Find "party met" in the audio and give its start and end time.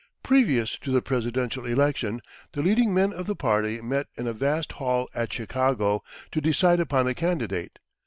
3.35-4.07